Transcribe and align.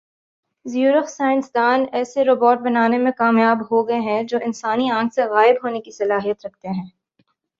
Zurich 0.65 1.09
science 1.09 1.49
دان 1.55 1.85
ایسے 1.91 2.23
robot 2.25 2.59
بنانے 2.59 2.97
میں 2.97 3.11
کامیاب 3.17 3.61
ہوگئے 3.71 3.99
ہیں 3.99 4.21
جو 4.23 4.37
انسانی 4.43 4.89
آنکھ 4.91 5.13
سے 5.13 5.25
غائب 5.27 5.55
ہونے 5.63 5.81
کی 5.81 5.91
صلاحیت 5.91 6.45
رکھتے 6.45 6.67
ہیں 6.69 6.85